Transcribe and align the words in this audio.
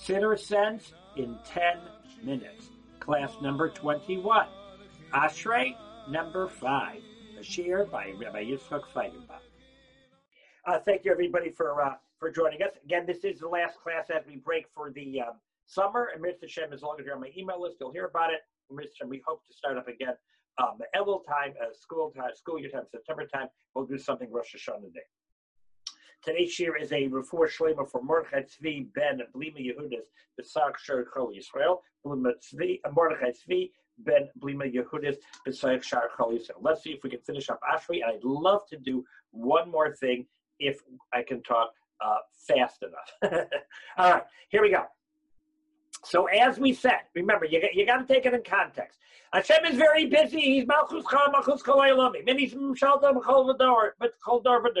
Siddur 0.00 0.38
Sense 0.38 0.94
in 1.16 1.38
10 1.44 1.62
minutes. 2.22 2.70
Class 3.00 3.32
number 3.42 3.68
21. 3.68 4.46
Ashrei 5.12 5.74
number 6.08 6.48
5. 6.48 6.96
A 7.40 7.84
by 7.90 8.12
Rabbi 8.18 8.44
Yitzchak 8.44 8.82
Feigenbaum. 8.94 9.40
Uh, 10.66 10.78
thank 10.80 11.04
you, 11.04 11.12
everybody, 11.12 11.50
for 11.50 11.82
uh, 11.82 11.94
for 12.18 12.30
joining 12.30 12.62
us. 12.62 12.70
Again, 12.84 13.06
this 13.06 13.24
is 13.24 13.40
the 13.40 13.48
last 13.48 13.78
class 13.80 14.10
as 14.10 14.26
we 14.26 14.36
break 14.36 14.66
for 14.74 14.90
the 14.90 15.20
um, 15.22 15.34
summer. 15.66 16.10
And 16.14 16.22
Mr. 16.22 16.48
Shem, 16.48 16.72
as 16.72 16.82
long 16.82 16.96
as 17.00 17.06
you're 17.06 17.14
on 17.14 17.20
my 17.20 17.30
email 17.36 17.60
list, 17.60 17.76
you'll 17.80 17.92
hear 17.92 18.06
about 18.06 18.30
it. 18.30 18.40
Mr. 18.72 18.88
Shem, 18.98 19.08
we 19.08 19.22
hope 19.26 19.46
to 19.46 19.54
start 19.54 19.78
up 19.78 19.88
again 19.88 20.14
um, 20.58 20.78
Elul 20.96 21.24
time, 21.26 21.54
uh, 21.60 21.72
school 21.72 22.12
time, 22.16 22.30
school 22.34 22.58
year 22.58 22.70
time, 22.70 22.84
September 22.90 23.26
time. 23.26 23.48
We'll 23.74 23.86
do 23.86 23.98
something 23.98 24.30
Rosh 24.30 24.54
Hashanah 24.54 24.92
day. 24.92 25.00
Today's 26.22 26.54
shiur 26.54 26.80
is 26.80 26.92
a 26.92 27.08
refuah 27.08 27.48
shlema 27.48 27.90
for 27.90 28.02
Mordechai 28.02 28.42
Tzvi 28.42 28.92
ben 28.92 29.22
Blima 29.34 29.56
Yehudis 29.56 30.04
B'Sach 30.38 30.76
Shar 30.76 31.06
Chol 31.06 31.32
Yisrael. 31.34 31.78
Uh, 32.04 32.90
Mordechai 32.92 33.30
Tzvi 33.30 33.70
ben 34.00 34.28
Blima 34.38 34.70
Yehudis 34.70 35.16
B'Sach 35.48 35.82
Shar 35.82 36.10
Chol 36.18 36.34
Yisrael. 36.34 36.60
Let's 36.60 36.82
see 36.82 36.90
if 36.90 37.02
we 37.02 37.08
can 37.08 37.20
finish 37.20 37.48
up 37.48 37.58
Ashrei. 37.62 38.02
And 38.02 38.12
I'd 38.16 38.24
love 38.24 38.66
to 38.68 38.76
do 38.76 39.02
one 39.30 39.70
more 39.70 39.94
thing 39.94 40.26
if 40.58 40.80
I 41.14 41.22
can 41.22 41.42
talk 41.42 41.70
uh, 42.04 42.18
fast 42.46 42.82
enough. 42.82 43.44
All 43.96 44.12
right, 44.12 44.24
here 44.50 44.60
we 44.60 44.70
go. 44.70 44.84
So 46.04 46.26
as 46.26 46.58
we 46.58 46.72
said, 46.72 47.00
remember 47.14 47.44
you 47.44 47.62
you 47.74 47.86
got 47.86 48.06
to 48.06 48.12
take 48.12 48.26
it 48.26 48.34
in 48.34 48.42
context. 48.42 48.98
Hashem 49.32 49.64
is 49.66 49.76
very 49.76 50.06
busy. 50.06 50.40
He's 50.40 50.66
malchus 50.66 51.04
chal 51.10 51.30
malchus 51.30 51.62
dor. 51.62 51.86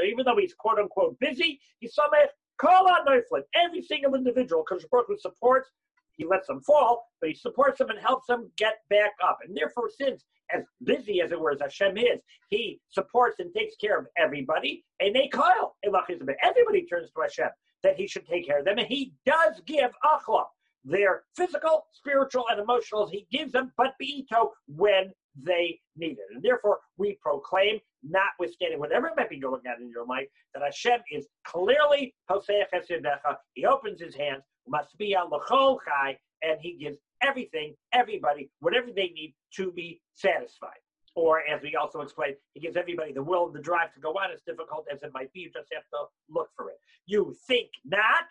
Even 0.04 0.24
though 0.24 0.36
he's 0.36 0.54
quote 0.54 0.78
unquote 0.78 1.18
busy, 1.20 1.60
he's 1.78 1.94
samech 1.94 2.28
kol 2.58 2.88
on 2.88 3.06
neiflin. 3.06 3.42
Every 3.54 3.82
single 3.82 4.14
individual, 4.14 4.64
because 4.68 4.84
who 4.90 5.18
supports, 5.18 5.70
he 6.16 6.26
lets 6.26 6.48
them 6.48 6.60
fall, 6.62 7.06
but 7.20 7.30
he 7.30 7.36
supports 7.36 7.78
them 7.78 7.90
and 7.90 7.98
helps 7.98 8.26
them 8.26 8.50
get 8.56 8.78
back 8.88 9.12
up. 9.22 9.38
And 9.46 9.56
therefore, 9.56 9.88
since 9.88 10.24
as 10.52 10.64
busy 10.82 11.20
as 11.20 11.32
it 11.32 11.40
were 11.40 11.52
as 11.52 11.60
Hashem 11.60 11.96
is, 11.96 12.20
he 12.48 12.80
supports 12.88 13.38
and 13.38 13.54
takes 13.54 13.76
care 13.76 13.98
of 13.98 14.06
everybody. 14.18 14.84
And 15.00 15.14
they 15.14 15.28
call 15.28 15.76
everybody 15.84 16.86
turns 16.86 17.10
to 17.10 17.20
Hashem 17.20 17.50
that 17.82 17.96
he 17.96 18.06
should 18.06 18.26
take 18.26 18.46
care 18.46 18.58
of 18.58 18.64
them, 18.64 18.78
and 18.78 18.88
he 18.88 19.14
does 19.24 19.60
give 19.66 19.90
achla 20.04 20.44
their 20.84 21.24
physical, 21.36 21.86
spiritual, 21.92 22.44
and 22.50 22.60
emotional. 22.60 23.08
He 23.08 23.26
gives 23.30 23.52
them, 23.52 23.72
but 23.76 23.94
beito 24.02 24.50
when 24.66 25.12
they 25.36 25.78
need 25.96 26.12
it. 26.12 26.34
And 26.34 26.42
therefore, 26.42 26.80
we 26.96 27.18
proclaim, 27.22 27.80
notwithstanding 28.02 28.78
whatever 28.78 29.08
it 29.08 29.14
might 29.16 29.30
be 29.30 29.38
going 29.38 29.62
on 29.66 29.82
in 29.82 29.90
your 29.90 30.06
life, 30.06 30.26
that 30.54 30.62
Hashem 30.62 31.00
is 31.12 31.26
clearly 31.44 32.14
Hosea 32.28 32.66
Chesidecha. 32.72 33.36
He 33.54 33.66
opens 33.66 34.00
his 34.00 34.14
hands, 34.14 34.42
must 34.66 34.96
be 34.98 35.14
al 35.14 35.30
chai, 35.30 36.18
and 36.42 36.58
he 36.60 36.76
gives 36.78 36.98
everything, 37.22 37.74
everybody, 37.92 38.50
whatever 38.60 38.88
they 38.94 39.10
need 39.14 39.34
to 39.56 39.70
be 39.72 40.00
satisfied. 40.14 40.80
Or, 41.16 41.42
as 41.46 41.60
we 41.60 41.74
also 41.74 42.00
explained, 42.00 42.36
he 42.54 42.60
gives 42.60 42.76
everybody 42.76 43.12
the 43.12 43.22
will 43.22 43.46
and 43.46 43.54
the 43.54 43.60
drive 43.60 43.92
to 43.94 44.00
go 44.00 44.12
on, 44.12 44.30
as 44.32 44.40
difficult 44.46 44.86
as 44.92 45.02
it 45.02 45.10
might 45.12 45.32
be. 45.32 45.40
You 45.40 45.50
just 45.52 45.68
have 45.74 45.82
to 45.92 46.06
look 46.28 46.48
for 46.56 46.70
it. 46.70 46.76
You 47.06 47.34
think 47.46 47.68
not, 47.84 48.24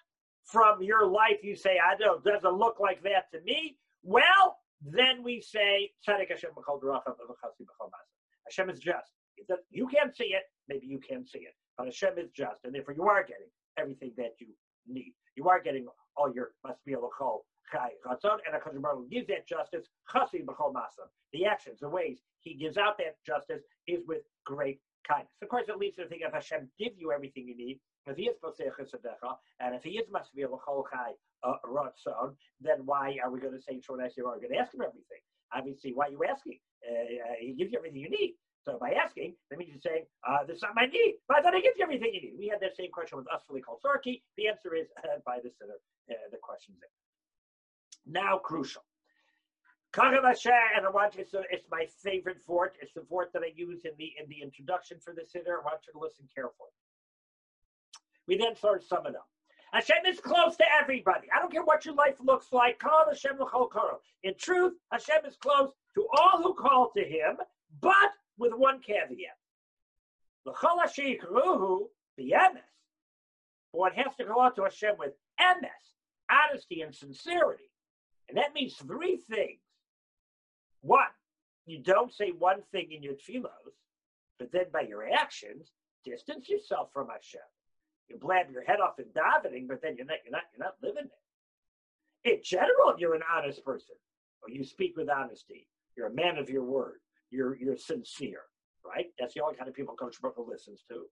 from 0.51 0.81
your 0.81 1.05
life 1.07 1.43
you 1.43 1.55
say, 1.55 1.77
I 1.79 1.95
don't, 1.95 2.23
doesn't 2.23 2.57
look 2.57 2.79
like 2.79 3.03
that 3.03 3.31
to 3.33 3.41
me, 3.41 3.77
well, 4.03 4.57
then 4.81 5.23
we 5.23 5.41
say, 5.41 5.91
Hashem 6.05 6.49
is 8.69 8.79
just. 8.79 9.11
You 9.69 9.87
can't 9.87 10.15
see 10.15 10.33
it, 10.33 10.43
maybe 10.67 10.87
you 10.87 10.99
can 10.99 11.25
see 11.25 11.39
it, 11.39 11.53
but 11.77 11.85
Hashem 11.85 12.17
is 12.17 12.29
just, 12.35 12.63
and 12.63 12.73
therefore 12.73 12.95
you 12.95 13.03
are 13.03 13.21
getting 13.23 13.47
everything 13.77 14.11
that 14.17 14.33
you 14.39 14.47
need. 14.87 15.13
You 15.35 15.47
are 15.49 15.61
getting 15.61 15.87
all 16.17 16.33
your 16.33 16.51
must 16.65 16.83
be 16.85 16.93
able 16.93 17.09
to 17.19 17.39
chai 17.71 17.91
chatzon, 18.05 18.39
and 18.45 18.55
HaKadosh 18.55 18.81
Baruch 18.81 19.09
gives 19.09 19.27
that 19.27 19.47
justice 19.47 19.87
chasi 20.11 20.43
b'chol 20.43 20.73
masam. 20.73 21.07
The 21.31 21.45
actions, 21.45 21.79
the 21.79 21.89
ways 21.89 22.21
he 22.41 22.55
gives 22.55 22.77
out 22.77 22.97
that 22.97 23.15
justice 23.25 23.61
is 23.87 23.99
with 24.07 24.23
great 24.45 24.81
Of 25.41 25.49
course, 25.49 25.65
it 25.67 25.77
leads 25.77 25.97
least 25.97 25.97
the 25.97 26.05
thing 26.05 26.23
of 26.25 26.33
Hashem 26.33 26.69
give 26.77 26.93
you 26.97 27.11
everything 27.11 27.47
you 27.47 27.57
need, 27.57 27.79
if 28.05 28.17
he 28.17 28.23
is 28.23 28.37
and 29.59 29.75
if 29.75 29.83
he 29.83 29.91
is 29.91 30.07
Masvir 30.09 30.49
Chai 30.91 31.11
uh, 31.43 31.53
Ratzon, 31.65 32.35
then 32.61 32.85
why 32.85 33.17
are 33.23 33.31
we 33.31 33.39
going 33.39 33.53
to 33.53 33.61
say 33.61 33.79
Shon 33.81 33.99
Esir 33.99 34.27
are 34.27 34.37
going 34.37 34.51
to 34.51 34.57
ask 34.57 34.73
him 34.73 34.81
everything? 34.81 35.21
Obviously, 35.53 35.93
why 35.93 36.07
are 36.07 36.11
you 36.11 36.21
asking? 36.29 36.59
Uh, 36.87 36.93
uh, 36.93 37.35
he 37.39 37.53
gives 37.53 37.71
you 37.71 37.77
everything 37.77 38.01
you 38.01 38.09
need. 38.09 38.35
So 38.65 38.77
by 38.79 38.91
asking, 38.91 39.35
that 39.49 39.57
means 39.57 39.71
you're 39.71 39.81
saying, 39.81 40.05
uh, 40.27 40.43
this 40.45 40.57
is 40.57 40.61
not 40.61 40.75
my 40.75 40.85
need, 40.85 41.15
but 41.27 41.37
I 41.37 41.41
thought 41.41 41.55
he 41.55 41.61
gives 41.61 41.77
you 41.77 41.83
everything 41.83 42.11
you 42.13 42.21
need. 42.21 42.35
We 42.37 42.47
had 42.47 42.59
that 42.61 42.75
same 42.75 42.91
question 42.91 43.17
with 43.17 43.27
Usfali 43.27 43.63
called 43.63 43.79
Sarki. 43.83 44.21
The 44.37 44.47
answer 44.47 44.75
is 44.75 44.87
uh, 45.03 45.19
by 45.25 45.37
the 45.43 45.49
center, 45.57 45.79
uh, 46.11 46.13
the 46.31 46.37
question's 46.41 46.77
there. 46.79 46.89
Now, 48.05 48.37
crucial. 48.37 48.83
Kagav 49.91 50.23
and 50.77 50.85
I 50.85 50.89
want 50.91 51.15
you 51.15 51.25
to, 51.31 51.43
it's 51.49 51.65
my 51.71 51.85
favorite 52.03 52.39
fort. 52.45 52.75
It's 52.81 52.93
the 52.93 53.01
fort 53.01 53.31
that 53.33 53.41
I 53.41 53.51
use 53.55 53.85
in 53.85 53.91
the 53.97 54.11
in 54.21 54.29
the 54.29 54.41
introduction 54.43 54.97
for 54.99 55.13
the 55.13 55.21
siddur. 55.21 55.59
I 55.59 55.63
want 55.63 55.81
you 55.87 55.93
to 55.93 55.99
listen 55.99 56.25
carefully. 56.33 56.69
We 58.27 58.37
then 58.37 58.55
start 58.55 58.83
summing 58.83 59.15
up. 59.15 59.27
Hashem 59.73 60.05
is 60.07 60.19
close 60.19 60.55
to 60.57 60.65
everybody. 60.79 61.27
I 61.35 61.39
don't 61.39 61.51
care 61.51 61.63
what 61.63 61.85
your 61.85 61.95
life 61.95 62.17
looks 62.23 62.47
like. 62.51 62.79
Call 62.79 63.05
Hashem 63.07 63.37
In 64.23 64.33
truth, 64.37 64.73
Hashem 64.91 65.25
is 65.27 65.35
close 65.37 65.71
to 65.95 66.07
all 66.17 66.41
who 66.41 66.53
call 66.53 66.91
to 66.95 67.03
Him, 67.03 67.37
but 67.81 68.11
with 68.37 68.53
one 68.53 68.81
caveat. 68.81 69.37
One 73.71 73.93
has 73.93 74.15
to 74.15 74.25
go 74.25 74.41
out 74.41 74.55
to 74.55 74.63
Hashem 74.63 74.95
with 74.97 75.13
emes, 75.39 75.67
honesty 76.31 76.81
and 76.81 76.93
sincerity. 76.93 77.69
And 78.27 78.37
that 78.37 78.53
means 78.53 78.75
three 78.75 79.17
things. 79.17 79.59
One, 80.81 81.01
you 81.65 81.79
don't 81.79 82.13
say 82.13 82.31
one 82.37 82.61
thing 82.71 82.91
in 82.91 83.03
your 83.03 83.13
tefillos, 83.13 83.75
but 84.37 84.51
then 84.51 84.65
by 84.71 84.81
your 84.81 85.07
actions, 85.07 85.71
distance 86.05 86.49
yourself 86.49 86.89
from 86.93 87.07
Hashem 87.07 87.41
you 88.09 88.17
blab 88.17 88.51
your 88.51 88.63
head 88.63 88.79
off 88.79 88.99
in 88.99 89.05
davening, 89.05 89.67
but 89.67 89.81
then 89.81 89.95
you're 89.95 90.05
not 90.05 90.17
you're 90.25 90.31
not 90.31 90.43
you're 90.55 90.65
not 90.65 90.75
living 90.81 91.05
it. 91.05 92.29
In 92.29 92.39
general, 92.43 92.95
you're 92.97 93.15
an 93.15 93.21
honest 93.33 93.63
person, 93.63 93.95
or 94.41 94.49
you 94.49 94.63
speak 94.63 94.97
with 94.97 95.09
honesty. 95.09 95.67
You're 95.95 96.07
a 96.07 96.13
man 96.13 96.37
of 96.37 96.49
your 96.49 96.63
word. 96.63 96.99
You're 97.29 97.55
you're 97.55 97.77
sincere, 97.77 98.41
right? 98.85 99.05
That's 99.19 99.35
the 99.35 99.43
only 99.43 99.55
kind 99.55 99.69
of 99.69 99.75
people 99.75 99.95
Coach 99.95 100.19
Brooker 100.19 100.41
listens 100.41 100.83
to, 100.89 101.05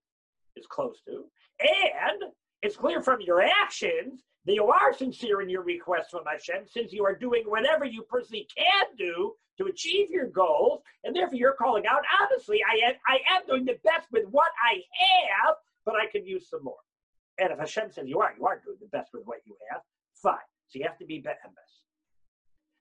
is 0.55 0.65
close 0.67 1.01
to, 1.07 1.25
and 1.59 2.23
it's 2.63 2.75
clear 2.75 3.01
from 3.01 3.21
your 3.21 3.41
actions 3.41 4.23
that 4.47 4.53
you 4.53 4.67
are 4.67 4.93
sincere 4.93 5.41
in 5.41 5.49
your 5.49 5.61
request 5.61 6.09
from 6.09 6.23
Hashem, 6.25 6.63
since 6.65 6.93
you 6.93 7.05
are 7.05 7.15
doing 7.15 7.43
whatever 7.45 7.83
you 7.83 8.01
personally 8.03 8.47
can 8.57 8.95
do 8.97 9.33
to 9.57 9.65
achieve 9.65 10.09
your 10.09 10.27
goals, 10.27 10.81
and 11.03 11.13
therefore 11.13 11.35
you're 11.35 11.53
calling 11.53 11.85
out, 11.85 12.01
honestly, 12.21 12.61
I 12.63 12.87
am, 12.87 12.93
I 13.07 13.17
am 13.35 13.45
doing 13.45 13.65
the 13.65 13.77
best 13.83 14.07
with 14.11 14.25
what 14.29 14.51
I 14.63 14.75
have, 15.45 15.55
but 15.85 15.95
I 15.95 16.07
could 16.07 16.25
use 16.25 16.49
some 16.49 16.63
more. 16.63 16.77
And 17.37 17.51
if 17.51 17.59
Hashem 17.59 17.91
says 17.91 18.07
you 18.07 18.19
are, 18.21 18.33
you 18.37 18.45
are 18.45 18.61
doing 18.63 18.77
the 18.79 18.87
best 18.87 19.09
with 19.13 19.23
what 19.25 19.39
you 19.45 19.55
have, 19.69 19.81
fine. 20.15 20.37
So 20.69 20.79
you 20.79 20.85
have 20.87 20.97
to 20.99 21.05
be 21.05 21.19
be'emes. 21.19 21.83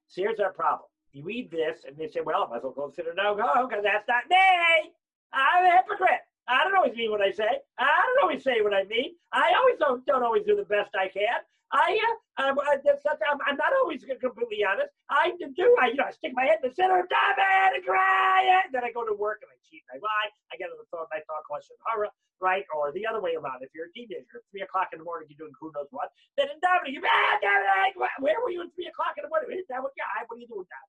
So 0.09 0.23
here's 0.23 0.39
our 0.39 0.53
problem. 0.53 0.89
You 1.13 1.25
read 1.25 1.51
this 1.51 1.85
and 1.87 1.97
they 1.97 2.07
say, 2.07 2.21
well, 2.21 2.45
I 2.45 2.51
might 2.51 2.57
as 2.59 2.75
well 2.77 2.93
sit 2.95 3.07
no 3.17 3.35
go 3.35 3.67
because 3.67 3.83
that's 3.83 4.07
not 4.07 4.23
me. 4.31 4.93
I'm 5.33 5.65
a 5.65 5.77
hypocrite. 5.77 6.21
I 6.49 6.63
don't 6.63 6.77
always 6.77 6.95
mean 6.95 7.11
what 7.11 7.21
I 7.21 7.33
say. 7.33 7.59
I 7.79 8.03
don't 8.07 8.23
always 8.23 8.45
say 8.45 8.61
what 8.61 8.73
I 8.73 8.85
mean. 8.85 9.17
I 9.33 9.53
always 9.59 9.79
don't, 9.81 10.07
don't 10.07 10.23
always 10.23 10.45
do 10.45 10.55
the 10.55 10.65
best 10.65 10.95
I 10.95 11.09
can. 11.09 11.43
I, 11.75 11.99
uh, 11.99 12.15
I'm, 12.39 12.59
I, 12.63 12.79
such, 12.79 13.19
I'm, 13.27 13.59
not 13.59 13.75
always 13.83 14.07
completely 14.07 14.63
honest. 14.63 14.95
I 15.11 15.35
do. 15.35 15.67
I, 15.83 15.91
you 15.91 15.99
know, 15.99 16.07
I 16.07 16.15
stick 16.15 16.31
my 16.31 16.47
head 16.47 16.63
in 16.63 16.71
the 16.71 16.75
center 16.75 17.03
of 17.03 17.11
time 17.11 17.35
and 17.75 17.83
cry. 17.83 18.63
And 18.63 18.71
then 18.71 18.87
I 18.87 18.95
go 18.95 19.03
to 19.03 19.11
work 19.11 19.43
and 19.43 19.51
I 19.51 19.59
cheat 19.67 19.83
and 19.91 19.99
I 19.99 20.05
lie. 20.05 20.31
I 20.55 20.61
get 20.63 20.71
on 20.71 20.79
the 20.79 20.87
phone 20.95 21.11
and 21.11 21.19
I 21.19 21.27
talk 21.27 21.43
question 21.43 21.75
horror, 21.83 22.07
right? 22.39 22.63
Or 22.71 22.95
the 22.95 23.03
other 23.03 23.19
way 23.19 23.35
around. 23.35 23.67
If 23.67 23.75
you're 23.75 23.91
a 23.91 23.95
teenager, 23.99 24.47
three 24.55 24.63
o'clock 24.63 24.95
in 24.95 25.03
the 25.03 25.07
morning, 25.07 25.27
you're 25.27 25.43
doing 25.43 25.55
who 25.59 25.75
knows 25.75 25.91
what. 25.91 26.15
Then 26.39 26.55
in 26.55 26.63
Davening, 26.63 26.95
you 26.95 27.03
ah, 27.03 27.35
Davening, 27.43 27.99
where 28.23 28.39
were 28.39 28.55
you 28.55 28.63
at 28.63 28.71
three 28.79 28.87
o'clock 28.87 29.19
in 29.19 29.27
the 29.27 29.33
morning? 29.33 29.59
Is 29.59 29.67
that 29.67 29.83
what, 29.83 29.91
yeah, 29.99 30.07
what 30.31 30.39
are 30.39 30.43
you 30.43 30.47
doing 30.47 30.71
now? 30.71 30.87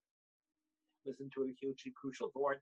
Listen 1.10 1.34
to 1.34 1.50
a 1.50 1.52
hugely 1.58 1.90
crucial 1.98 2.30
board. 2.38 2.62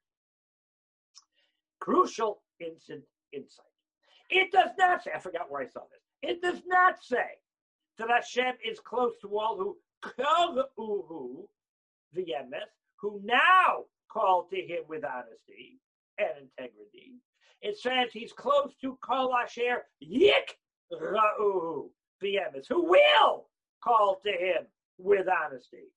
Crucial 1.84 2.40
instant 2.64 3.04
insight. 3.36 3.76
It 4.32 4.56
does 4.56 4.72
not 4.80 5.04
say, 5.04 5.12
I 5.12 5.20
forgot 5.20 5.52
where 5.52 5.62
I 5.62 5.68
saw 5.68 5.84
this. 5.92 6.00
It 6.24 6.42
does 6.42 6.64
not 6.66 7.04
say 7.04 7.44
that 7.98 8.10
Hashem 8.10 8.56
is 8.64 8.80
close 8.80 9.14
to 9.22 9.38
all 9.38 9.58
who 9.58 11.50
the 12.14 12.22
emes, 12.22 12.70
who 12.98 13.22
now 13.24 13.86
call 14.10 14.48
to 14.50 14.56
him 14.56 14.84
with 14.88 15.04
honesty 15.04 15.80
and 16.18 16.30
integrity. 16.58 17.14
It 17.62 17.78
says 17.78 18.12
he's 18.12 18.32
close 18.34 18.74
to 18.82 18.98
kol 19.04 19.34
asher 19.34 19.84
yik 20.04 20.58
ra'uhu 20.92 21.90
emes, 22.24 22.68
who 22.70 22.84
will 22.86 23.50
call 23.84 24.20
to 24.24 24.32
him 24.32 24.68
with 24.98 25.28
honesty. 25.28 25.92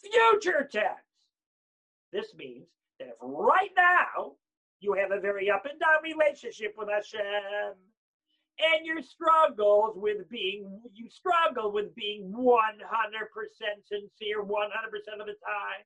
Future 0.00 0.68
tense. 0.70 0.84
This 2.12 2.34
means 2.34 2.68
that 2.98 3.08
if 3.08 3.16
right 3.20 3.70
now 3.76 4.32
you 4.80 4.92
have 4.94 5.10
a 5.10 5.20
very 5.20 5.50
up 5.50 5.66
and 5.68 5.80
down 5.80 6.02
relationship 6.02 6.74
with 6.76 6.88
Hashem, 6.88 7.74
and 8.58 8.86
your 8.86 9.02
struggles 9.02 9.94
with 9.96 10.28
being 10.30 10.80
you 10.92 11.08
struggle 11.10 11.72
with 11.72 11.94
being 11.94 12.32
100% 12.32 12.52
sincere 13.84 14.42
100% 14.42 15.20
of 15.20 15.26
the 15.26 15.36
time 15.42 15.84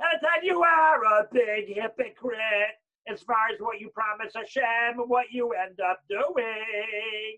and 0.00 0.20
that 0.22 0.42
you 0.42 0.62
are 0.62 1.04
a 1.04 1.28
big 1.32 1.68
hypocrite 1.68 2.78
as 3.08 3.20
far 3.22 3.48
as 3.52 3.60
what 3.60 3.80
you 3.80 3.90
promise 3.90 4.32
Hashem 4.34 4.98
and 4.98 5.10
what 5.10 5.26
you 5.30 5.52
end 5.52 5.80
up 5.80 6.00
doing. 6.08 7.36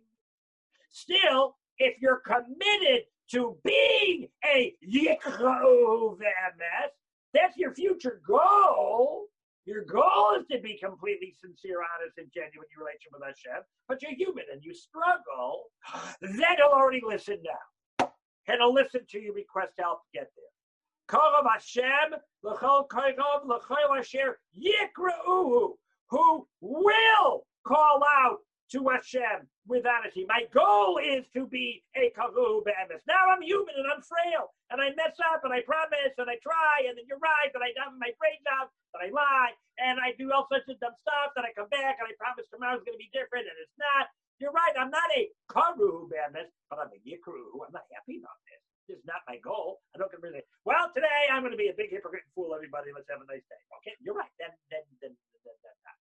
Still, 0.91 1.57
if 1.79 2.01
you're 2.01 2.23
committed 2.25 3.05
to 3.33 3.57
being 3.65 4.29
a 4.45 4.75
Yikrov 4.87 6.19
that's 7.33 7.57
your 7.57 7.75
future 7.75 8.21
goal. 8.27 9.25
Your 9.67 9.83
goal 9.83 10.37
is 10.39 10.47
to 10.51 10.61
be 10.61 10.77
completely 10.77 11.35
sincere, 11.41 11.81
honest, 11.81 12.19
and 12.19 12.29
genuine 12.33 12.69
in 12.69 12.77
your 12.77 12.85
relationship 12.85 13.13
with 13.13 13.23
Hashem, 13.25 13.63
but 13.89 14.03
you're 14.03 14.13
human 14.13 14.45
and 14.53 14.63
you 14.63 14.75
struggle, 14.75 15.71
then 16.21 16.57
he'll 16.57 16.75
already 16.75 17.01
listen 17.05 17.39
now. 17.43 18.13
And 18.47 18.59
he'll 18.59 18.75
listen 18.75 19.01
to 19.09 19.19
you 19.19 19.33
request 19.33 19.73
to 19.77 19.83
help 19.83 20.01
get 20.13 20.31
there. 20.37 20.53
Korov 21.09 21.45
Hashem, 21.51 22.19
l'chol 22.43 22.89
korov, 22.89 23.47
l'chol 23.47 23.99
asher 23.99 24.39
yikra'uhu, 24.59 25.71
who 26.11 26.47
will 26.61 27.47
call 27.67 28.03
out 28.05 28.39
to 28.73 28.89
Hashem 28.89 29.49
with 29.65 29.89
honesty. 29.89 30.29
My 30.29 30.45
goal 30.53 31.01
is 31.01 31.25
to 31.33 31.49
be 31.49 31.81
a 31.97 32.13
kahu 32.13 32.61
be'emes. 32.65 33.01
Now 33.09 33.33
I'm 33.33 33.41
human 33.41 33.73
and 33.81 33.89
I'm 33.89 34.05
frail, 34.05 34.53
and 34.69 34.81
I 34.81 34.93
mess 34.93 35.17
up, 35.33 35.45
and 35.45 35.53
I 35.53 35.65
promise, 35.65 36.13
and 36.21 36.29
I 36.29 36.37
try, 36.45 36.85
and 36.85 36.97
then 36.97 37.09
you're 37.09 37.23
right, 37.23 37.49
and 37.53 37.65
I 37.65 37.73
have 37.81 37.97
my 37.97 38.13
out, 38.61 38.69
that 38.93 39.03
I 39.05 39.09
lie, 39.09 39.57
and 39.81 39.97
I 39.99 40.13
do 40.21 40.29
all 40.33 40.45
sorts 40.53 40.69
of 40.69 40.77
dumb 40.81 40.95
stuff, 41.01 41.33
then 41.33 41.49
I 41.49 41.53
come 41.57 41.73
back, 41.73 41.97
and 41.97 42.07
I 42.07 42.15
promise 42.21 42.45
tomorrow's 42.53 42.85
going 42.85 42.97
to 42.97 43.03
be 43.03 43.13
different, 43.17 43.49
and 43.49 43.57
it's 43.61 43.79
not. 43.81 44.13
You're 44.43 44.53
right, 44.53 44.75
I'm 44.75 44.91
not 44.91 45.09
a 45.15 45.31
karu 45.47 46.11
be'emes, 46.11 46.51
but 46.69 46.83
I'm 46.83 46.91
a 46.93 47.01
yikru. 47.01 47.55
I'm 47.65 47.73
not 47.73 47.87
happy 47.95 48.19
about 48.19 48.37
this 48.51 48.61
This 48.91 48.99
is 48.99 49.07
not 49.07 49.23
my 49.31 49.39
goal. 49.39 49.79
I 49.95 50.03
don't 50.03 50.11
get 50.11 50.21
it. 50.21 50.45
Well, 50.67 50.91
today 50.91 51.31
I'm 51.31 51.47
going 51.47 51.55
to 51.55 51.61
be 51.61 51.71
a 51.71 51.77
big 51.79 51.95
hypocrite 51.95 52.27
and 52.27 52.35
fool 52.35 52.51
everybody. 52.53 52.91
Let's 52.91 53.07
have 53.15 53.23
a 53.23 53.29
nice 53.31 53.47
day. 53.47 53.63
Okay, 53.81 53.95
you're 54.03 54.19
right. 54.19 54.29
Then, 54.43 54.51
then, 54.75 54.83
then, 55.01 55.15
then, 55.15 55.55
then, 55.63 55.77
then. 55.87 55.97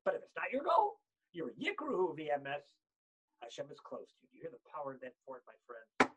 But 0.00 0.16
if 0.16 0.24
it's 0.24 0.34
not 0.34 0.48
your 0.48 0.64
goal, 0.64 0.98
you're 1.32 1.52
Yikruhu 1.58 2.16
VMS. 2.16 2.64
Hashem 3.42 3.66
is 3.72 3.80
close 3.80 4.06
to 4.06 4.22
you. 4.22 4.28
You 4.32 4.40
hear 4.42 4.52
the 4.52 4.62
power 4.70 4.94
of 4.94 5.00
that 5.00 5.14
word, 5.26 5.42
my 5.46 5.56
friend? 5.66 6.12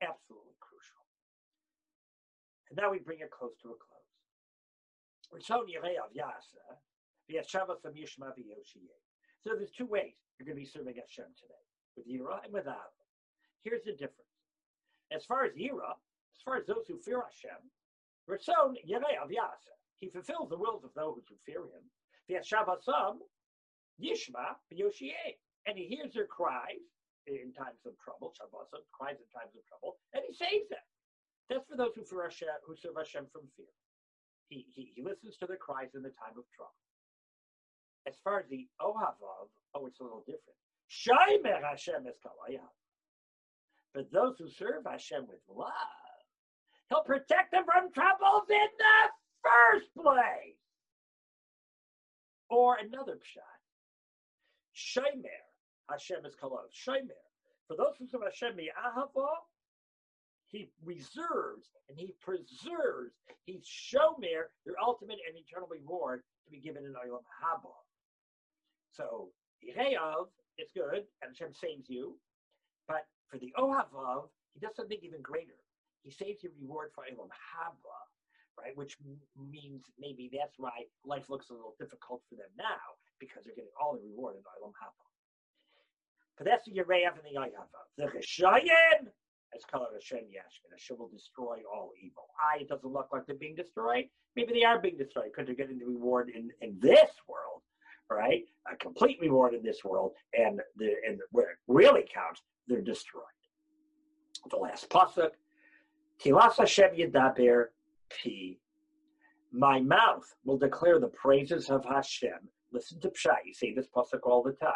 Absolutely 0.00 0.54
crucial. 0.60 1.02
And 2.70 2.76
now 2.78 2.90
we 2.90 3.00
bring 3.00 3.20
it 3.20 3.30
close 3.30 3.56
to 3.62 3.74
a 3.74 3.78
close. 3.80 4.00
So 9.42 9.50
there's 9.56 9.70
two 9.70 9.86
ways 9.86 10.14
you're 10.38 10.46
going 10.46 10.56
to 10.56 10.62
be 10.62 10.66
serving 10.66 10.96
Hashem 10.96 11.30
today, 11.38 11.64
with 11.96 12.06
Yira 12.08 12.44
and 12.44 12.52
with 12.52 12.66
Av. 12.66 12.94
Here's 13.62 13.84
the 13.84 13.92
difference. 13.92 14.30
As 15.12 15.24
far 15.24 15.44
as 15.44 15.52
Yira, 15.54 15.94
as 15.94 16.42
far 16.44 16.56
as 16.56 16.66
those 16.66 16.86
who 16.88 16.98
fear 16.98 17.22
Hashem, 17.22 17.70
Ratzon 18.28 18.74
Yerei 18.88 19.18
Avyasa. 19.18 19.74
He 19.98 20.08
fulfills 20.08 20.48
the 20.48 20.56
wills 20.56 20.84
of 20.84 20.94
those 20.94 21.24
who 21.28 21.36
fear 21.44 21.62
him. 21.62 21.84
V'yashavasam 22.28 23.18
Yishma 24.00 24.56
Yoshie. 24.72 25.12
And 25.66 25.76
he 25.76 25.84
hears 25.84 26.14
their 26.14 26.26
cries 26.26 26.80
in 27.26 27.52
times 27.52 27.84
of 27.86 27.92
trouble, 28.00 28.32
Shavasam, 28.32 28.80
cries 28.96 29.20
in 29.20 29.28
times 29.28 29.52
of 29.54 29.62
trouble, 29.68 30.00
and 30.14 30.24
he 30.26 30.32
saves 30.32 30.68
them. 30.72 30.82
That's 31.48 31.68
for 31.68 31.76
those 31.76 31.92
who 31.94 32.02
fear 32.04 32.24
Hashem, 32.24 32.48
who 32.66 32.74
serve 32.74 32.96
Hashem 32.96 33.26
from 33.30 33.42
fear. 33.56 33.70
He, 34.48 34.66
he, 34.74 34.92
he 34.96 35.02
listens 35.02 35.36
to 35.38 35.46
their 35.46 35.60
cries 35.60 35.94
in 35.94 36.02
the 36.02 36.16
time 36.16 36.34
of 36.38 36.48
trouble. 36.56 36.80
As 38.08 38.16
far 38.24 38.40
as 38.40 38.48
the 38.48 38.66
Ohavav, 38.80 39.52
oh, 39.74 39.86
it's 39.86 40.00
a 40.00 40.02
little 40.02 40.24
different. 40.24 40.56
Shaimer 40.88 41.62
Hashem 41.62 42.06
es 42.08 42.16
kalayah. 42.24 42.66
But 43.94 44.10
those 44.10 44.38
who 44.38 44.48
serve 44.48 44.86
Hashem 44.88 45.26
with 45.28 45.44
love, 45.46 45.70
He'll 46.90 47.02
protect 47.02 47.52
them 47.52 47.64
from 47.64 47.92
troubles 47.92 48.50
in 48.50 48.68
the 48.78 48.98
first 49.42 49.94
place. 49.94 50.58
Or 52.48 52.76
another 52.76 53.14
pshat. 53.14 53.59
Shomer, 54.80 55.44
Hashem 55.90 56.24
is 56.24 56.34
called 56.34 56.58
Shomer. 56.72 57.20
For 57.68 57.76
those 57.76 57.94
who 57.98 58.06
serve 58.06 58.22
Hashem 58.24 58.56
Ahava, 58.56 59.28
he 60.48 60.70
reserves 60.82 61.68
and 61.88 61.98
he 61.98 62.14
preserves, 62.20 63.14
he's 63.44 63.62
Shomer, 63.64 64.48
their 64.64 64.74
ultimate 64.82 65.18
and 65.28 65.36
eternal 65.36 65.68
reward 65.70 66.22
to 66.44 66.50
be 66.50 66.58
given 66.58 66.84
in 66.84 66.92
Olam 66.92 67.22
Haba. 67.28 67.76
So, 68.92 69.28
Yehayav, 69.62 70.26
it's 70.58 70.72
good, 70.74 71.04
and 71.22 71.28
Hashem 71.36 71.54
saves 71.54 71.88
you. 71.88 72.16
But 72.88 73.06
for 73.28 73.38
the 73.38 73.52
Ohavav, 73.58 74.28
he 74.54 74.60
does 74.60 74.74
something 74.74 74.98
even 75.02 75.22
greater. 75.22 75.60
He 76.02 76.10
saves 76.10 76.42
your 76.42 76.52
reward 76.60 76.90
for 76.94 77.04
Olam 77.04 77.28
Haba, 77.28 77.99
right? 78.62 78.76
Which 78.76 78.96
means 79.50 79.82
maybe 79.98 80.30
that's 80.32 80.58
why 80.58 80.86
life 81.04 81.30
looks 81.30 81.50
a 81.50 81.52
little 81.52 81.74
difficult 81.78 82.22
for 82.28 82.36
them 82.36 82.50
now, 82.56 82.98
because 83.18 83.44
they're 83.44 83.54
getting 83.54 83.70
all 83.80 83.94
the 83.94 84.02
reward 84.06 84.36
in 84.36 84.42
Olam 84.42 84.72
Haba. 84.72 85.06
But 86.36 86.46
that's 86.46 86.64
the 86.64 86.72
Yereav 86.72 87.12
and 87.14 87.24
the 87.24 87.38
Ayavav. 87.38 87.84
The 87.98 88.04
Cheshayin, 88.04 89.08
as 89.54 89.64
called 89.70 89.88
Hashem 89.92 90.24
Yashkin. 90.24 90.70
Hashem 90.72 90.96
will 90.98 91.08
destroy 91.08 91.58
all 91.70 91.90
evil. 92.02 92.28
I, 92.40 92.62
it 92.62 92.68
doesn't 92.68 92.90
look 92.90 93.08
like 93.12 93.26
they're 93.26 93.36
being 93.36 93.56
destroyed. 93.56 94.06
Maybe 94.36 94.52
they 94.54 94.64
are 94.64 94.80
being 94.80 94.96
destroyed 94.96 95.26
because 95.32 95.46
they're 95.46 95.56
getting 95.56 95.78
the 95.78 95.86
reward 95.86 96.30
in, 96.30 96.50
in 96.60 96.78
this 96.80 97.10
world, 97.28 97.62
right? 98.10 98.44
A 98.72 98.76
complete 98.76 99.18
reward 99.20 99.54
in 99.54 99.62
this 99.62 99.84
world, 99.84 100.12
and 100.32 100.60
the 100.76 100.94
and 101.06 101.18
where 101.32 101.50
it 101.50 101.56
really 101.68 102.06
counts 102.12 102.42
they're 102.68 102.80
destroyed. 102.80 103.24
The 104.48 104.56
last 104.56 104.88
pasuk, 104.88 105.30
Tilas 106.24 106.56
Hashem 106.56 106.94
Yedaber 106.94 107.66
P. 108.10 108.58
My 109.52 109.80
mouth 109.80 110.34
will 110.44 110.58
declare 110.58 111.00
the 111.00 111.08
praises 111.08 111.70
of 111.70 111.84
Hashem. 111.84 112.48
Listen 112.72 113.00
to 113.00 113.08
Pshat. 113.08 113.44
You 113.44 113.54
say 113.54 113.74
this 113.74 113.88
pasuk 113.94 114.20
all 114.24 114.42
the 114.42 114.52
time. 114.52 114.72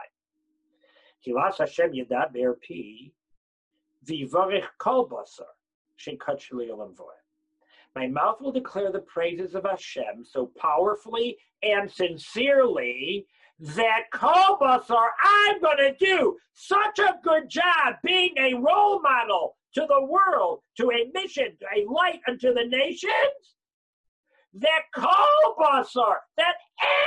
Hashem 1.27 1.93
Yedaber 1.93 2.61
P. 2.61 3.13
Vivarich 4.05 4.67
My 7.97 8.07
mouth 8.09 8.41
will 8.41 8.53
declare 8.53 8.93
the 8.93 9.01
praises 9.01 9.55
of 9.55 9.65
Hashem 9.65 10.25
so 10.25 10.51
powerfully 10.59 11.39
and 11.63 11.91
sincerely 11.91 13.27
that 13.61 14.05
Kobasar, 14.13 15.09
I'm 15.23 15.61
going 15.61 15.79
to 15.79 15.95
do 15.99 16.37
such 16.53 16.99
a 16.99 17.19
good 17.23 17.49
job 17.49 17.97
being 18.03 18.35
a 18.39 18.55
role 18.55 19.01
model 19.01 19.57
to 19.75 19.87
the 19.89 20.05
world, 20.05 20.61
to 20.77 20.91
a 20.91 21.11
mission, 21.13 21.57
to 21.61 21.67
a 21.77 21.91
light 21.91 22.21
unto 22.29 22.53
the 22.55 22.65
nations, 22.65 23.13
that 24.55 24.83
Kobasar, 24.95 26.17
that 26.37 26.55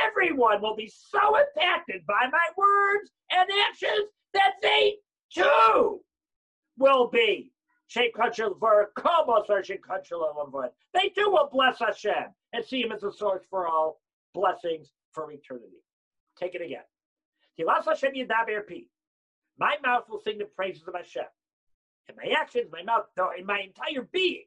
everyone 0.06 0.62
will 0.62 0.76
be 0.76 0.92
so 0.94 1.38
impacted 1.38 2.06
by 2.06 2.28
my 2.32 2.48
words 2.58 3.12
and 3.32 3.50
actions 3.70 4.10
that 4.34 4.54
they 4.62 4.98
too 5.34 6.02
will 6.78 7.10
be. 7.10 7.52
They 10.94 11.10
too 11.10 11.30
will 11.30 11.50
bless 11.52 11.80
Hashem 11.80 12.26
and 12.54 12.66
see 12.66 12.82
him 12.82 12.92
as 12.92 13.04
a 13.04 13.12
source 13.12 13.44
for 13.50 13.68
all 13.68 14.02
blessings 14.34 14.92
for 15.14 15.32
eternity. 15.32 15.78
Take 16.40 16.56
it 16.56 16.62
again. 16.62 16.84
My 19.60 19.76
mouth 19.84 20.04
will 20.10 20.20
sing 20.20 20.38
the 20.38 20.46
praises 20.46 20.84
of 20.88 20.94
Hashem. 20.94 21.24
And 22.08 22.18
my 22.18 22.32
actions, 22.40 22.70
my 22.72 22.84
mouth, 22.84 23.06
in 23.38 23.46
my 23.46 23.60
entire 23.60 24.08
being, 24.12 24.46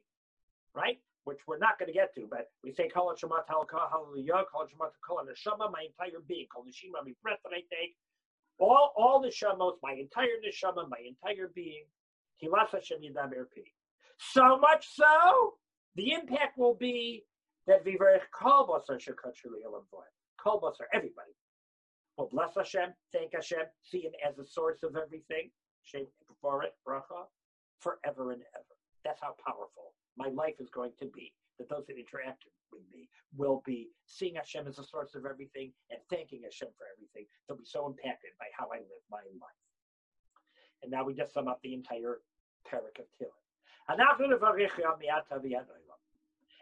right? 0.73 0.99
Which 1.25 1.39
we're 1.47 1.59
not 1.59 1.77
going 1.77 1.87
to 1.87 1.93
get 1.93 2.15
to, 2.15 2.27
but 2.29 2.49
we 2.63 2.71
say 2.71 2.89
Kol 2.89 3.13
Shemat 3.13 3.45
Hallelujah, 3.47 4.45
Kol 4.51 4.65
Shemat 4.65 4.91
Kol 5.07 5.21
Neshama, 5.25 5.71
my 5.71 5.85
entire 5.85 6.21
being, 6.27 6.47
Kol 6.53 6.63
Neshima, 6.63 7.05
my 7.05 7.13
breath 7.21 7.39
that 7.43 7.53
I 7.53 7.61
take, 7.69 7.95
all 8.57 8.93
all 8.95 9.21
the 9.21 9.27
Shemos, 9.27 9.73
my 9.83 9.93
entire 9.93 10.39
Neshama, 10.43 10.89
my 10.89 10.97
entire 11.05 11.51
being. 11.53 11.83
So 14.17 14.57
much 14.57 14.87
so, 14.95 15.53
the 15.95 16.13
impact 16.13 16.57
will 16.57 16.73
be 16.73 17.23
that 17.67 17.85
Viverich 17.85 18.21
Kol 18.33 18.67
Basar 18.67 18.97
Shekachuli 18.97 19.63
Elam 19.63 19.83
Kol 20.41 20.59
Basar, 20.59 20.87
everybody, 20.93 21.31
well, 22.17 22.29
bless 22.31 22.55
Hashem, 22.55 22.93
thank 23.13 23.33
Hashem, 23.33 23.65
see 23.81 24.01
Him 24.01 24.11
as 24.27 24.35
the 24.35 24.45
source 24.45 24.83
of 24.83 24.95
everything. 24.95 25.49
Shem 25.83 26.01
it, 26.01 26.75
bracha, 26.87 27.25
forever 27.79 28.31
and 28.31 28.41
ever. 28.53 28.75
That's 29.03 29.21
how 29.21 29.35
powerful 29.45 29.93
my 30.17 30.27
life 30.27 30.55
is 30.59 30.69
going 30.69 30.91
to 30.99 31.05
be. 31.07 31.33
That 31.57 31.69
those 31.69 31.85
that 31.87 31.97
interact 31.97 32.45
with 32.71 32.81
me 32.91 33.09
will 33.35 33.61
be 33.65 33.89
seeing 34.05 34.35
Hashem 34.35 34.67
as 34.67 34.77
the 34.77 34.83
source 34.83 35.15
of 35.15 35.25
everything 35.25 35.71
and 35.89 35.99
thanking 36.09 36.41
Hashem 36.43 36.69
for 36.77 36.85
everything. 36.95 37.25
They'll 37.47 37.57
be 37.57 37.65
so 37.65 37.87
impacted 37.87 38.31
by 38.39 38.45
how 38.57 38.67
I 38.73 38.77
live 38.77 39.03
my 39.09 39.21
life. 39.39 39.61
And 40.81 40.91
now 40.91 41.03
we 41.03 41.13
just 41.13 41.33
sum 41.33 41.47
up 41.47 41.59
the 41.61 41.73
entire 41.73 42.19
parak 42.67 42.99
of. 42.99 43.05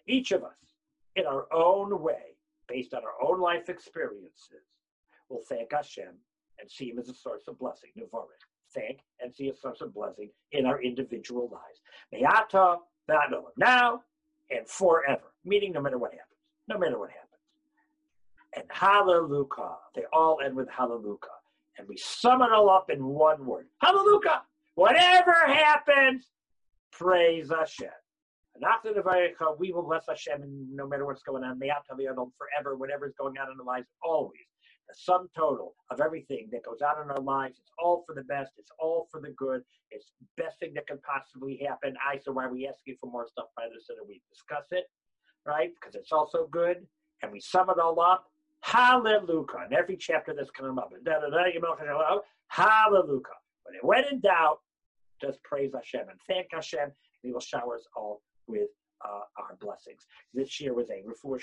Each 0.07 0.31
of 0.31 0.43
us, 0.43 0.57
in 1.15 1.25
our 1.25 1.45
own 1.53 2.01
way, 2.01 2.35
based 2.67 2.93
on 2.93 3.01
our 3.03 3.21
own 3.21 3.39
life 3.39 3.69
experiences, 3.69 4.65
will 5.29 5.43
thank 5.47 5.71
Hashem 5.71 6.13
and 6.59 6.69
see 6.69 6.89
him 6.89 6.99
as 6.99 7.09
a 7.09 7.13
source 7.13 7.43
of 7.47 7.57
blessing. 7.59 7.91
Nevorich. 7.97 8.43
Thank 8.73 8.99
and 9.19 9.33
see 9.33 9.49
a 9.49 9.55
source 9.55 9.81
of 9.81 9.93
blessing 9.93 10.29
in 10.51 10.65
our 10.65 10.81
individual 10.81 11.49
lives. 11.51 11.81
Me'ata 12.11 12.77
now 13.57 14.03
and 14.51 14.67
forever. 14.67 15.33
Meaning 15.43 15.73
no 15.73 15.81
matter 15.81 15.97
what 15.97 16.11
happens. 16.11 16.39
No 16.67 16.77
matter 16.77 16.99
what 16.99 17.09
happens. 17.09 17.25
And 18.55 18.65
hallelujah. 18.69 19.75
They 19.95 20.03
all 20.13 20.39
end 20.43 20.55
with 20.55 20.69
hallelujah. 20.69 21.17
And 21.77 21.87
we 21.87 21.97
sum 21.97 22.41
it 22.41 22.51
all 22.51 22.69
up 22.69 22.89
in 22.89 23.03
one 23.03 23.45
word. 23.45 23.67
Hallelujah. 23.81 24.43
Whatever 24.75 25.33
happens, 25.47 26.27
praise 26.91 27.49
Hashem. 27.49 27.89
After 28.67 28.93
the 28.93 28.99
Vayicha, 28.99 29.57
we 29.57 29.71
will 29.71 29.83
bless 29.83 30.05
Hashem 30.07 30.67
no 30.73 30.85
matter 30.85 31.05
what's 31.05 31.23
going 31.23 31.43
on, 31.43 31.57
be 31.59 31.69
adolfed 31.69 32.35
forever, 32.37 32.75
whatever 32.75 33.07
is 33.07 33.13
going 33.17 33.37
on 33.37 33.47
in 33.51 33.59
our 33.59 33.65
lives, 33.65 33.87
always. 34.03 34.48
The 34.89 34.95
sum 34.97 35.29
total 35.37 35.75
of 35.91 36.01
everything 36.01 36.49
that 36.51 36.63
goes 36.63 36.81
on 36.81 37.03
in 37.03 37.11
our 37.11 37.21
lives, 37.21 37.59
it's 37.59 37.71
all 37.77 38.03
for 38.07 38.15
the 38.15 38.23
best, 38.23 38.53
it's 38.57 38.71
all 38.79 39.07
for 39.11 39.21
the 39.21 39.29
good, 39.37 39.61
it's 39.91 40.13
the 40.19 40.43
best 40.43 40.59
thing 40.59 40.73
that 40.73 40.87
can 40.87 40.97
possibly 40.99 41.61
happen. 41.63 41.95
I 42.03 42.17
so 42.17 42.31
why 42.31 42.47
we 42.47 42.67
ask 42.67 42.79
you 42.85 42.95
for 42.99 43.05
more 43.11 43.27
stuff 43.27 43.45
the 43.55 43.79
center, 43.79 44.01
we 44.07 44.19
discuss 44.33 44.65
it, 44.71 44.85
right? 45.45 45.71
Because 45.75 45.93
it's 45.93 46.11
also 46.11 46.47
good, 46.47 46.87
and 47.21 47.31
we 47.31 47.39
sum 47.39 47.69
it 47.69 47.77
all 47.77 47.99
up. 47.99 48.31
Hallelujah. 48.61 49.45
In 49.67 49.73
every 49.73 49.95
chapter 49.95 50.33
that's 50.33 50.49
coming 50.49 50.77
up. 50.77 50.91
Hallelujah. 52.47 53.21
When 53.63 53.75
it 53.75 53.83
went 53.83 54.07
in 54.11 54.19
doubt, 54.21 54.59
just 55.21 55.41
praise 55.43 55.71
Hashem 55.73 56.09
and 56.09 56.19
thank 56.27 56.47
Hashem, 56.51 56.79
and 56.81 56.91
He 57.21 57.31
will 57.31 57.39
shower 57.39 57.75
us 57.75 57.85
all 57.95 58.21
with 58.47 58.69
uh, 59.05 59.21
our 59.37 59.55
blessings. 59.61 60.07
This 60.33 60.59
year 60.59 60.73
was 60.73 60.89
a 60.89 61.03
refuah 61.03 61.39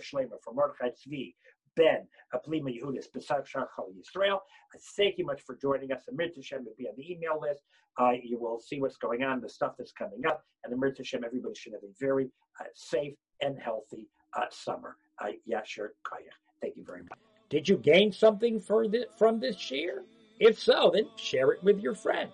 shlema 0.00 0.36
for 0.42 0.54
Mordechai 0.54 0.90
Tzvi, 0.90 1.34
Ben, 1.76 2.06
Aplima 2.34 2.70
Yehudis, 2.70 3.12
Besar 3.12 3.42
Shachal 3.42 3.92
Yisrael. 3.94 4.38
Thank 4.96 5.18
you 5.18 5.26
much 5.26 5.42
for 5.42 5.54
joining 5.56 5.92
us. 5.92 6.02
Amir 6.08 6.30
Hashem 6.34 6.64
will 6.64 6.74
be 6.78 6.88
on 6.88 6.94
the 6.96 7.12
email 7.12 7.38
list. 7.40 7.62
Uh, 7.98 8.12
you 8.22 8.38
will 8.38 8.60
see 8.60 8.80
what's 8.80 8.96
going 8.96 9.22
on, 9.22 9.40
the 9.40 9.48
stuff 9.48 9.74
that's 9.78 9.92
coming 9.92 10.26
up. 10.26 10.44
And 10.64 10.72
Amir 10.72 10.94
Hashem, 10.96 11.22
everybody 11.24 11.54
should 11.54 11.72
have 11.72 11.82
a 11.82 11.92
very 12.00 12.30
uh, 12.60 12.64
safe 12.74 13.14
and 13.40 13.58
healthy 13.58 14.08
uh, 14.36 14.46
summer. 14.50 14.96
Uh, 15.20 15.28
Yasher 15.48 15.88
Koach. 16.04 16.34
Thank 16.60 16.76
you 16.76 16.84
very 16.84 17.02
much. 17.02 17.18
Did 17.48 17.68
you 17.68 17.76
gain 17.76 18.12
something 18.12 18.58
the, 18.58 19.06
from 19.16 19.38
this 19.40 19.70
year? 19.70 20.02
If 20.40 20.58
so, 20.58 20.90
then 20.92 21.08
share 21.16 21.52
it 21.52 21.62
with 21.62 21.80
your 21.80 21.94
friends. 21.94 22.32